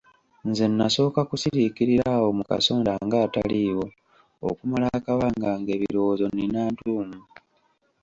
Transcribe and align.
Nze 0.47 0.65
nasooka 0.77 1.21
kusiriikirira 1.29 2.05
awo 2.17 2.29
mu 2.37 2.43
kasonda 2.49 2.91
ng'ataliiwo 3.05 3.85
okumala 4.49 4.87
akabanga 4.97 5.49
ng'ebirowoozo 5.59 6.25
nnina 6.29 6.61
ntuumu. 6.71 7.19